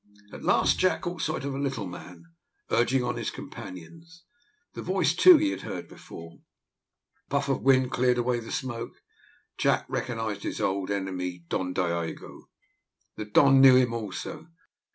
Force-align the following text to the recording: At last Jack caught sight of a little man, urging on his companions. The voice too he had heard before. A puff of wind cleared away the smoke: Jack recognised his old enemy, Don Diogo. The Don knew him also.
At 0.31 0.41
last 0.41 0.79
Jack 0.79 1.01
caught 1.01 1.21
sight 1.21 1.45
of 1.45 1.53
a 1.53 1.59
little 1.59 1.85
man, 1.85 2.23
urging 2.71 3.03
on 3.03 3.17
his 3.17 3.29
companions. 3.29 4.23
The 4.73 4.81
voice 4.81 5.13
too 5.13 5.37
he 5.37 5.51
had 5.51 5.61
heard 5.61 5.87
before. 5.87 6.41
A 7.27 7.29
puff 7.29 7.49
of 7.49 7.61
wind 7.61 7.91
cleared 7.91 8.17
away 8.17 8.39
the 8.39 8.51
smoke: 8.51 8.93
Jack 9.59 9.85
recognised 9.87 10.41
his 10.41 10.59
old 10.59 10.89
enemy, 10.89 11.45
Don 11.49 11.71
Diogo. 11.71 12.45
The 13.15 13.25
Don 13.25 13.61
knew 13.61 13.75
him 13.75 13.93
also. 13.93 14.47